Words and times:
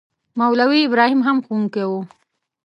مولوي 0.39 0.79
ابراهیم 0.85 1.21
هم 1.27 1.37
ښوونکی 1.45 1.85
وو. 1.89 1.99